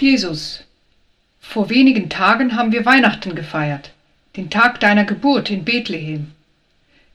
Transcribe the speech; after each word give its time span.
Jesus, 0.00 0.62
vor 1.40 1.70
wenigen 1.70 2.10
Tagen 2.10 2.56
haben 2.56 2.72
wir 2.72 2.84
Weihnachten 2.84 3.34
gefeiert, 3.34 3.92
den 4.36 4.50
Tag 4.50 4.78
deiner 4.80 5.04
Geburt 5.04 5.48
in 5.48 5.64
Bethlehem. 5.64 6.32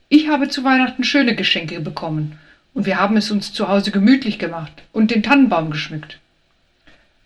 Ich 0.09 0.29
habe 0.29 0.49
zu 0.49 0.63
Weihnachten 0.63 1.03
schöne 1.03 1.35
Geschenke 1.35 1.79
bekommen 1.79 2.39
und 2.73 2.85
wir 2.85 2.99
haben 2.99 3.17
es 3.17 3.29
uns 3.29 3.53
zu 3.53 3.67
Hause 3.67 3.91
gemütlich 3.91 4.39
gemacht 4.39 4.71
und 4.93 5.11
den 5.11 5.21
Tannenbaum 5.21 5.69
geschmückt. 5.69 6.17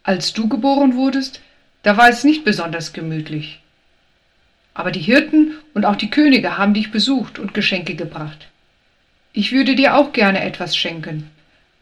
Als 0.03 0.33
du 0.33 0.49
geboren 0.49 0.95
wurdest, 0.95 1.41
da 1.83 1.95
war 1.95 2.09
es 2.09 2.23
nicht 2.23 2.43
besonders 2.43 2.91
gemütlich. 2.91 3.61
Aber 4.73 4.91
die 4.91 4.99
Hirten 4.99 5.53
und 5.73 5.85
auch 5.85 5.95
die 5.95 6.09
Könige 6.09 6.57
haben 6.57 6.73
dich 6.73 6.91
besucht 6.91 7.39
und 7.39 7.53
Geschenke 7.53 7.95
gebracht. 7.95 8.49
Ich 9.31 9.53
würde 9.53 9.75
dir 9.75 9.95
auch 9.95 10.11
gerne 10.11 10.41
etwas 10.43 10.75
schenken, 10.75 11.29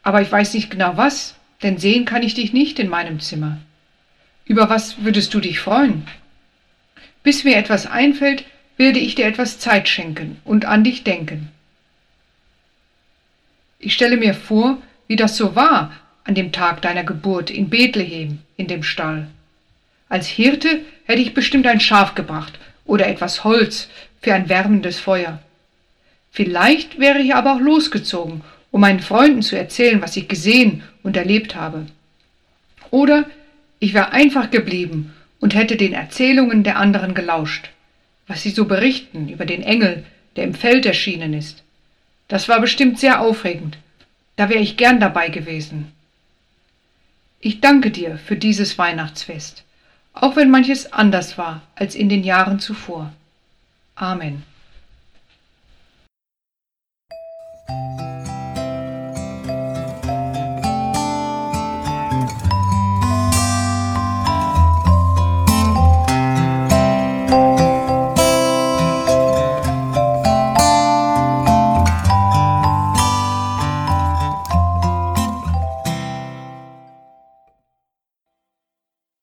aber 0.04 0.22
ich 0.22 0.30
weiß 0.30 0.54
nicht 0.54 0.70
genau 0.70 0.96
was, 0.96 1.34
denn 1.64 1.78
sehen 1.78 2.04
kann 2.04 2.22
ich 2.22 2.34
dich 2.34 2.52
nicht 2.52 2.78
in 2.78 2.88
meinem 2.88 3.18
Zimmer. 3.18 3.58
Über 4.44 4.68
was 4.68 5.02
würdest 5.02 5.32
du 5.32 5.40
dich 5.40 5.58
freuen? 5.58 6.06
Bis 7.22 7.42
mir 7.42 7.56
etwas 7.56 7.86
einfällt, 7.86 8.44
werde 8.76 8.98
ich 8.98 9.14
dir 9.14 9.24
etwas 9.24 9.58
Zeit 9.58 9.88
schenken 9.88 10.40
und 10.44 10.66
an 10.66 10.84
dich 10.84 11.04
denken. 11.04 11.48
Ich 13.78 13.94
stelle 13.94 14.18
mir 14.18 14.34
vor, 14.34 14.78
wie 15.08 15.16
das 15.16 15.36
so 15.36 15.56
war 15.56 15.92
an 16.24 16.34
dem 16.34 16.52
Tag 16.52 16.82
deiner 16.82 17.04
Geburt 17.04 17.50
in 17.50 17.70
Bethlehem 17.70 18.40
in 18.56 18.66
dem 18.66 18.82
Stall. 18.82 19.28
Als 20.08 20.26
Hirte 20.26 20.80
hätte 21.04 21.22
ich 21.22 21.34
bestimmt 21.34 21.66
ein 21.66 21.80
Schaf 21.80 22.14
gebracht 22.14 22.58
oder 22.84 23.06
etwas 23.06 23.42
Holz 23.42 23.88
für 24.20 24.34
ein 24.34 24.48
wärmendes 24.50 25.00
Feuer. 25.00 25.38
Vielleicht 26.30 26.98
wäre 26.98 27.20
ich 27.20 27.34
aber 27.34 27.54
auch 27.54 27.60
losgezogen, 27.60 28.42
um 28.74 28.80
meinen 28.80 28.98
Freunden 28.98 29.40
zu 29.40 29.56
erzählen, 29.56 30.02
was 30.02 30.16
ich 30.16 30.26
gesehen 30.26 30.82
und 31.04 31.16
erlebt 31.16 31.54
habe. 31.54 31.86
Oder 32.90 33.24
ich 33.78 33.94
wäre 33.94 34.10
einfach 34.10 34.50
geblieben 34.50 35.14
und 35.38 35.54
hätte 35.54 35.76
den 35.76 35.92
Erzählungen 35.92 36.64
der 36.64 36.76
anderen 36.76 37.14
gelauscht, 37.14 37.70
was 38.26 38.42
sie 38.42 38.50
so 38.50 38.64
berichten 38.64 39.28
über 39.28 39.46
den 39.46 39.62
Engel, 39.62 40.02
der 40.34 40.42
im 40.42 40.54
Feld 40.54 40.86
erschienen 40.86 41.34
ist. 41.34 41.62
Das 42.26 42.48
war 42.48 42.60
bestimmt 42.60 42.98
sehr 42.98 43.20
aufregend. 43.20 43.78
Da 44.34 44.48
wäre 44.48 44.58
ich 44.58 44.76
gern 44.76 44.98
dabei 44.98 45.28
gewesen. 45.28 45.92
Ich 47.38 47.60
danke 47.60 47.92
dir 47.92 48.18
für 48.18 48.34
dieses 48.34 48.76
Weihnachtsfest, 48.76 49.62
auch 50.14 50.34
wenn 50.34 50.50
manches 50.50 50.92
anders 50.92 51.38
war 51.38 51.62
als 51.76 51.94
in 51.94 52.08
den 52.08 52.24
Jahren 52.24 52.58
zuvor. 52.58 53.12
Amen. 53.94 54.42